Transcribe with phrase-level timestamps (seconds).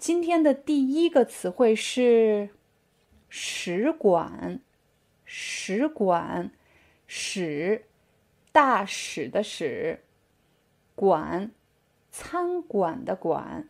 [0.00, 2.48] 今天的第一个词汇是
[3.28, 4.60] 使馆，
[5.26, 6.52] 使馆，
[7.06, 7.84] 使，
[8.50, 10.02] 大使的使，
[10.94, 11.50] 馆，
[12.10, 13.68] 餐馆的馆，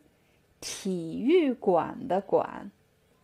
[0.60, 2.70] 体育馆的馆，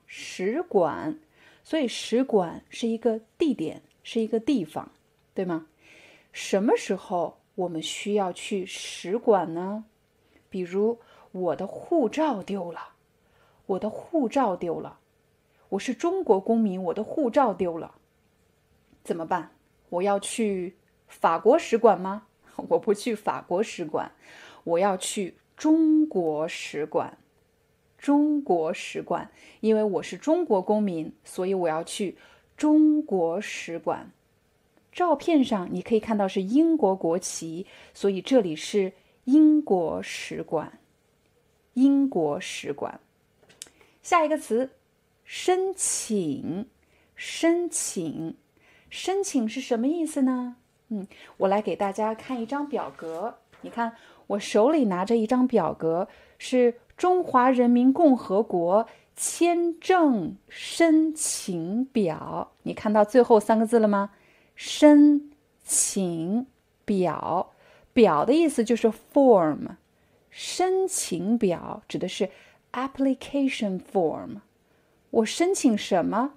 [0.09, 1.21] 使馆。
[1.63, 4.91] 所以使馆是一个地点，是一个地方，
[5.33, 5.69] 对吗？
[6.33, 9.85] 什么时候我们需要去使馆呢？
[10.51, 10.99] 比如
[11.30, 12.95] 我的护照丢了。
[13.66, 15.01] 我的护照丢了，
[15.70, 17.96] 我是中国公民，我的护照丢了，
[19.02, 19.51] 怎么办？
[19.88, 20.77] 我要去
[21.09, 22.26] 法国使馆吗？
[22.68, 24.13] 我不去法国使馆，
[24.65, 27.18] 我要去中国使馆。
[27.99, 32.16] 中国使馆，因为我是中国公民，所以我要去
[32.57, 34.13] 中国使馆。
[34.93, 38.93] 照片上你可以看到是英国国旗，所以这里是
[39.24, 40.79] 英国使馆。
[41.73, 43.01] 英国使馆。
[44.07, 44.71] 下一个词，
[45.24, 46.68] 申请，
[47.16, 48.37] 申请，
[48.88, 50.54] 申请是什么意思呢？
[50.90, 53.38] 嗯，我来给大家看一张表格。
[53.63, 53.96] 你看，
[54.29, 56.07] 我手里拿着一张表格，
[56.38, 62.52] 是中华人民共和国签证申请表。
[62.63, 64.12] 你看到最后三个字了吗？
[64.54, 65.32] 申
[65.65, 66.47] 请
[66.84, 67.53] 表，
[67.93, 69.70] 表的意思就是 form，
[70.31, 72.31] 申请表指的是。
[72.77, 74.41] Application form，
[75.09, 76.34] 我申请什么？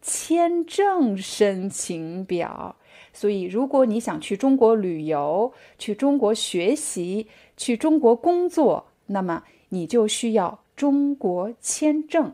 [0.00, 2.76] 签证申请表。
[3.12, 7.26] 所以，如果你想去中国旅游、去中国学习、
[7.56, 12.32] 去中国工作，那么你就需要中国签证，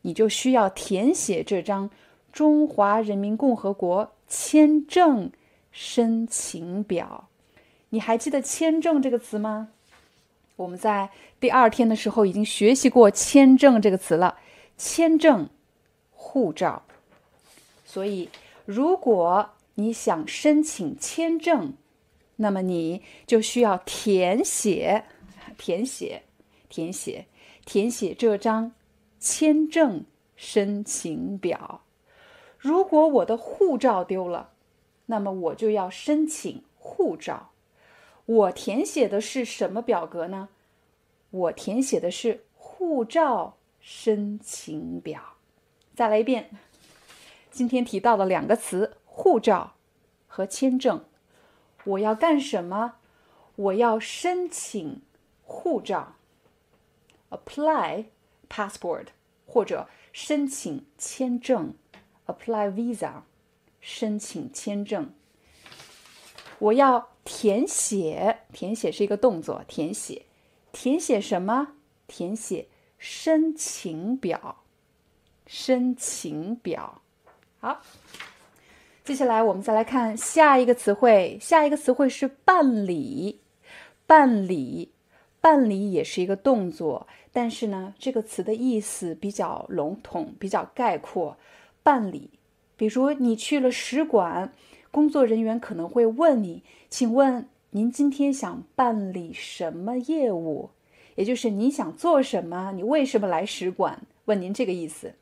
[0.00, 1.90] 你就需要填写这张
[2.32, 5.30] 中华人民共和国签证
[5.70, 7.28] 申请表。
[7.90, 9.68] 你还记得“签证”这个词吗？
[10.62, 14.38] 我们在第二天的时候已经学习过“签证”这个词了，
[14.76, 15.48] 签证、
[16.12, 16.84] 护照。
[17.84, 18.28] 所以，
[18.64, 21.74] 如果你想申请签证，
[22.36, 25.04] 那么你就需要填写、
[25.58, 26.22] 填写、
[26.68, 27.26] 填写、
[27.64, 28.72] 填写这张
[29.18, 30.04] 签证
[30.36, 31.82] 申请表。
[32.56, 34.50] 如果我的护照丢了，
[35.06, 37.51] 那么我就要申请护照。
[38.24, 40.48] 我填写的是什么表格呢？
[41.30, 45.34] 我填写的是护照申请表。
[45.94, 46.50] 再来一遍，
[47.50, 49.74] 今天提到了两个词：护照
[50.26, 51.04] 和签证。
[51.84, 52.94] 我要干什么？
[53.56, 55.02] 我要申请
[55.42, 56.14] 护照
[57.30, 58.06] ，apply
[58.48, 59.08] passport，
[59.46, 61.74] 或者申请签证
[62.26, 63.22] ，apply visa，
[63.80, 65.12] 申请签证。
[66.58, 67.11] 我要。
[67.24, 69.64] 填写，填写是一个动作。
[69.68, 70.26] 填写，
[70.72, 71.74] 填写什么？
[72.06, 72.68] 填写
[72.98, 74.56] 申请表。
[75.46, 77.02] 申请表。
[77.60, 77.82] 好，
[79.04, 81.38] 接下来我们再来看下一个词汇。
[81.40, 83.40] 下一个词汇是办理。
[84.06, 84.90] 办理，
[85.40, 91.36] 办理也是一个动作，但是呢，这个词的意思比较笼统，比较概括。
[91.82, 92.30] 办理，
[92.76, 94.52] 比如你去了使馆。
[94.92, 100.68] 工作人员可能会问你：“请问您今天想办理什么业务？
[101.14, 102.72] 也就是你想做什么？
[102.72, 104.02] 你为什么来使馆？
[104.26, 105.14] 问您这个意思。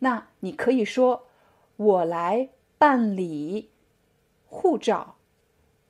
[0.00, 1.28] 那你可以说：
[1.76, 3.70] 我来办理
[4.46, 5.14] 护照。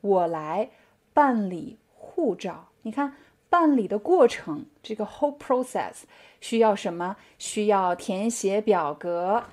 [0.03, 0.69] 我来
[1.15, 2.69] 办理护照。
[2.82, 3.15] 你看，
[3.48, 6.03] 办理的过程，这个 whole process
[6.42, 7.16] 需要什么？
[7.39, 9.45] 需要填写表格，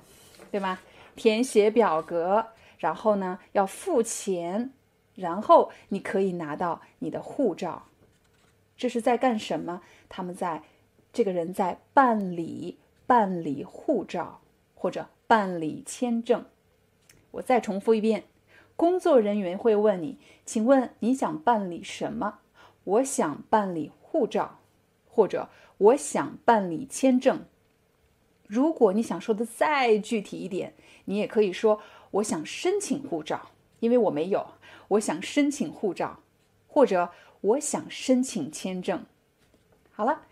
[0.50, 0.80] 对吗？
[1.16, 2.48] 填写表格。”
[2.80, 4.72] 然后呢，要付钱，
[5.14, 7.84] 然后你可以拿到你的护照。
[8.74, 9.82] 这是在干什么？
[10.08, 10.62] 他们在，
[11.12, 14.40] 这个人在办理办理护照
[14.74, 16.46] 或者办理签证。
[17.32, 18.24] 我再重复一遍，
[18.76, 22.38] 工作人员会问你：“请问你想办理什么？”
[22.84, 24.60] 我想办理护照，
[25.06, 27.44] 或者我想办理签证。
[28.46, 30.72] 如果你想说的再具体一点，
[31.04, 31.82] 你也可以说。
[32.12, 34.46] 我想申请护照，因为我没有。
[34.88, 36.20] 我想申请护照，
[36.66, 37.10] 或者
[37.40, 39.04] 我想申请签证。
[39.92, 40.22] 好了，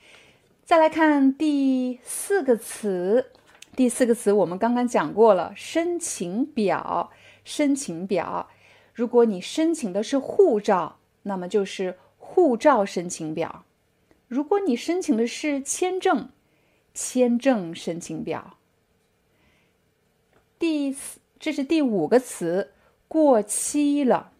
[0.64, 3.30] 再来看第四个词，
[3.76, 7.12] 第四个词我们刚刚讲过了，申请表。
[7.44, 8.50] 申请表，
[8.92, 13.64] 如果你申请的是护照，那么就是护照申请表；
[14.26, 16.28] 如果你申请的是签证，
[16.92, 18.58] 签证申请表。
[20.58, 22.73] 第四，这是第五个词，
[23.06, 24.32] 过期了，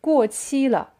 [0.00, 0.92] 过期了，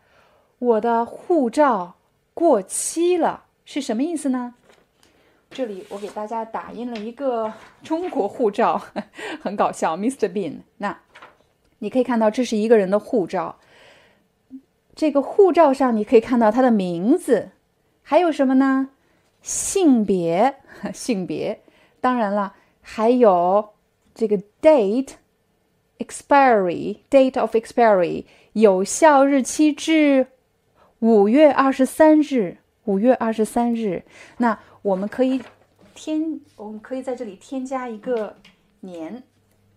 [0.58, 1.94] 我的护照
[2.34, 4.54] 过期了，是什么意思呢？
[5.48, 7.52] 这里我给大家打印了一个
[7.82, 8.82] 中国护照，
[9.40, 10.28] 很搞笑，Mr.
[10.28, 10.62] Bean。
[10.78, 10.98] 那
[11.78, 13.56] 你可以看到，这是一个人的护照。
[14.96, 17.50] 这个护照上你可以看到他的名字，
[18.02, 18.88] 还有什么呢？
[19.42, 20.56] 性别，
[20.92, 21.62] 性别。
[22.00, 23.70] 当然了，还有
[24.14, 25.12] 这个 date
[25.98, 30.26] expiry，date of expiry，有效日期至
[30.98, 32.58] 五月二十三日。
[32.84, 34.04] 五月二十三日，
[34.38, 34.58] 那。
[34.82, 35.42] 我们可以
[35.96, 38.36] 添，我们可以在这里添加一个
[38.78, 39.20] 年，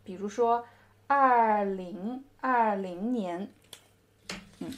[0.04, 0.64] 比如说
[1.08, 3.50] 二零二零年。
[4.60, 4.72] 嗯，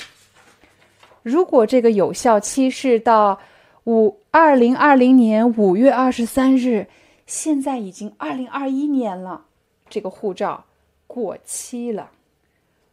[1.22, 3.42] 如果这个有效期是到
[3.84, 6.88] 五二零二零年五月二十三日，
[7.28, 9.48] 现在已经二零二一年了，
[9.90, 10.64] 这个护照
[11.14, 12.12] 过期了，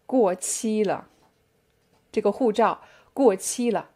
[0.04, 1.06] 过期了，
[2.10, 2.80] 这个护照
[3.14, 3.90] 过期了，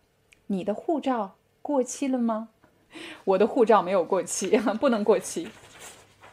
[0.46, 2.50] 你的护照过期了吗？
[3.24, 5.48] 我的护照没有过期， 不能过期。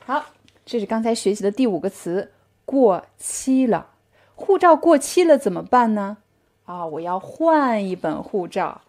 [0.06, 0.26] 好，
[0.64, 2.32] 这是刚才学习的第五个词，
[2.64, 3.90] 过期了。
[4.36, 6.18] 护照过期了怎么办呢？
[6.66, 8.82] 啊，我要换一本护照，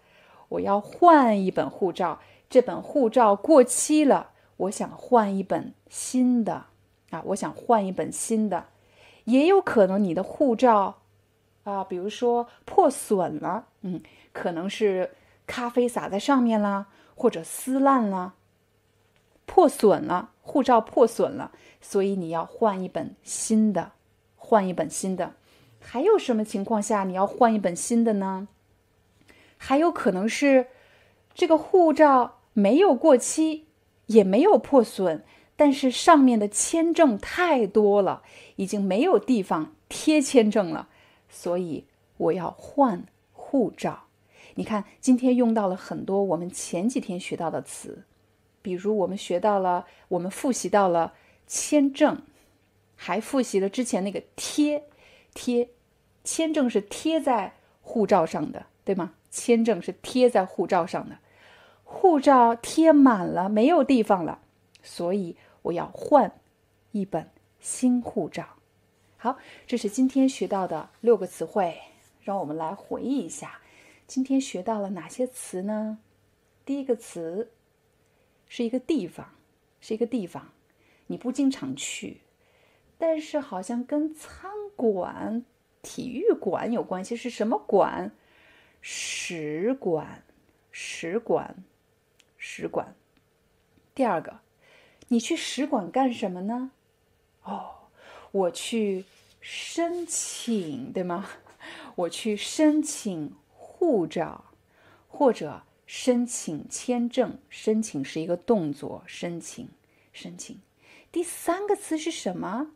[0.49, 2.19] 我要换一本护照。
[2.47, 6.65] 这本护照过期了，我想换一本新的。
[7.09, 8.67] 啊，我想换一本新的。
[9.25, 11.01] 也有可能你的护照
[11.63, 14.01] 啊，比如说破损了，嗯，
[14.31, 15.11] 可能是
[15.45, 16.87] 咖啡洒在上面啦。
[17.13, 18.33] 或者撕烂了、
[19.45, 23.91] 破损了，护照破损了，所以你要换一本新的，
[24.35, 25.33] 换一本新的。
[25.79, 28.47] 还有什么情况下你要换一本新的呢？
[29.55, 30.65] 还有可能是
[31.35, 33.67] 这个护照没有过期，
[34.07, 35.23] 也没有破损，
[35.55, 38.23] 但是上面的签证太多了，
[38.55, 40.87] 已经没有地方贴签证了，
[41.29, 41.85] 所以
[42.17, 44.03] 我要换护照。
[44.55, 48.03] 你看，今天用到了很多我们前几天学到的词，
[48.61, 51.13] 比如我们学到了，我们复习到了
[51.47, 52.21] 签证，
[52.95, 54.83] 还复习了之前那个贴
[55.33, 55.69] 贴，
[56.23, 59.13] 签证是贴在护照上的，对吗？
[59.29, 61.17] 签证是贴在护照上的，
[61.85, 64.39] 护照贴满了，没有地方了，
[64.81, 66.39] 所以我要换
[66.91, 67.29] 一本
[67.59, 68.57] 新护照。
[69.17, 69.37] 好，
[69.67, 71.79] 这是今天学到的六个词汇，
[72.21, 73.61] 让我们来回忆一下。
[74.07, 75.99] 今天学到了哪些词呢？
[76.65, 77.51] 第一个词
[78.47, 79.35] 是一个地方，
[79.79, 80.49] 是一个地方，
[81.07, 82.21] 你不经常去，
[82.97, 85.45] 但是好像跟餐馆、
[85.81, 87.15] 体育馆有关系。
[87.15, 88.11] 是什么馆？
[88.81, 90.23] 使馆，
[90.71, 91.63] 使馆，
[92.37, 92.95] 使馆。
[93.93, 94.39] 第二个，
[95.11, 96.71] 你去使馆干什么呢？
[97.43, 97.71] 哦，
[98.31, 99.05] 我去
[99.39, 101.29] 申请，对吗？
[101.95, 103.35] 我去申请。
[103.53, 104.45] 护照，
[105.09, 109.69] 或者申请签证，申请是一个动作，申请，
[110.13, 110.59] 申请。
[111.11, 112.67] 第三个词是什么？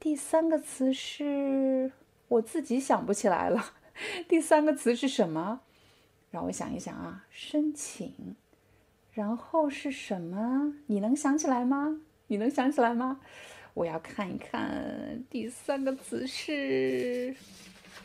[0.00, 1.92] 第三个词是
[2.26, 3.74] 我自己想不起来了。
[4.26, 5.60] 第三个词是什么？
[6.32, 8.34] 让我想一想啊，申请，
[9.18, 10.74] 然后是什么？
[10.86, 11.98] 你能想起来吗？
[12.28, 13.18] 你能想起来吗？
[13.74, 17.34] 我要看一看，第三个词是。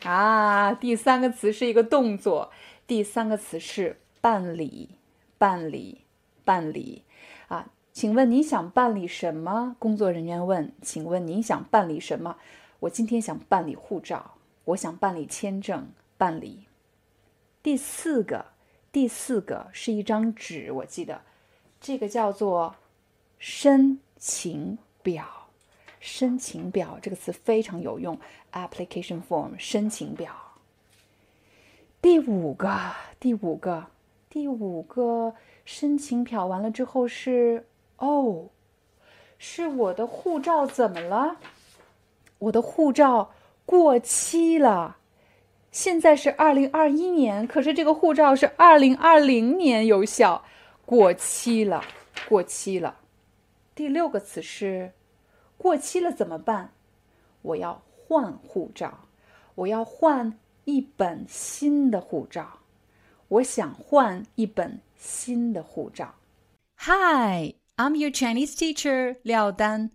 [0.02, 2.50] 啊，第三个词是一个动作，
[2.84, 4.90] 第三个词是办理，
[5.38, 6.00] 办理，
[6.44, 7.04] 办理。
[7.46, 9.76] 啊，请问你想办理什么？
[9.78, 10.72] 工作人员问。
[10.82, 12.38] 请问您想办理什么？
[12.80, 15.86] 我今天想办理护照，我想办理签证，
[16.18, 16.64] 办理。
[17.62, 18.46] 第四个，
[18.94, 21.20] 第四个是一张纸，我记得，
[21.80, 22.76] 这个叫做
[23.40, 25.26] 申请表。
[25.98, 28.16] 申请表这个词非常有用
[28.52, 30.32] ，application form 申请表。
[32.00, 33.84] 第五个，第五个，
[34.30, 35.34] 第五个
[35.64, 38.46] 申请表完了之后是哦，
[39.38, 41.38] 是我的护照怎么了？
[42.38, 43.32] 我的护照
[43.66, 44.98] 过期了，
[45.74, 50.44] 现在是二零二一年，可是这个护照是二零二零年有效，
[50.86, 51.82] 过期了，
[52.28, 53.00] 过期了。
[53.74, 54.92] 第六个词是。
[55.56, 56.68] 过期了怎么办？
[57.42, 59.08] 我要换护照，
[59.56, 62.60] 我要换一本新的护照，
[63.26, 66.14] 我想换一本新的护照。
[66.76, 69.90] Hi, I'm your Chinese teacher, Liao Dan.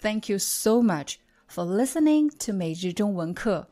[0.00, 1.16] Thank you so much
[1.46, 3.71] for listening to 每日中文课.